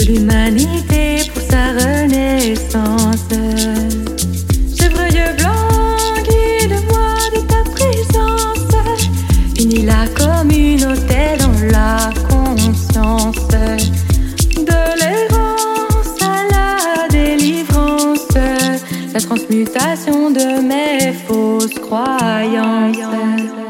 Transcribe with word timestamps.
de 0.00 0.12
l'humanité 0.12 1.30
pour 1.32 1.42
sa 1.42 1.72
renaissance. 1.72 3.28
Chevreuil 4.78 5.20
blanc, 5.38 5.96
guide-moi 6.24 7.14
de 7.34 7.40
ta 7.46 7.62
présence. 7.70 8.72
Unis 9.58 9.84
la 9.84 10.06
communauté 10.08 11.36
dans 11.38 11.58
la 11.70 12.10
conscience. 12.28 13.48
De 14.56 14.80
l'errance 15.00 16.16
à 16.22 16.44
la 16.52 17.08
délivrance, 17.08 18.26
la 19.12 19.20
transmutation 19.20 20.30
de 20.30 20.60
mes 20.60 21.12
fausses 21.26 21.74
croyances. 21.74 23.69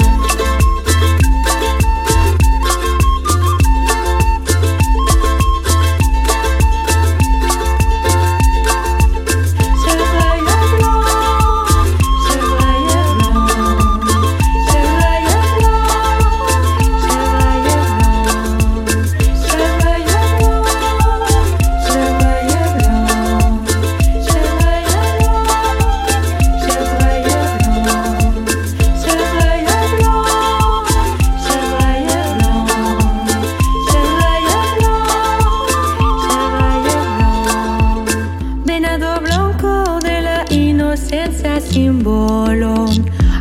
presenza 41.00 41.60
símbolo, 41.60 42.86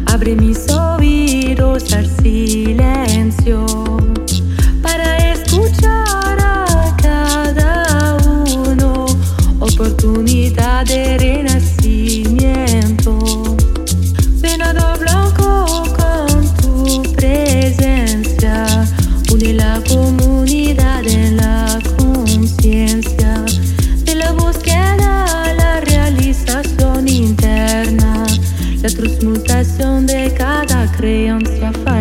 abre 0.05 0.35
mis 0.35 0.69
oídos 0.71 1.91
al 1.93 2.07
silencio. 2.07 3.88
pentru 28.95 29.17
smultațion 29.19 30.05
de 30.05 30.33
cada 30.37 30.89
creion 30.97 31.41
să 31.45 31.79
faci. 31.83 31.98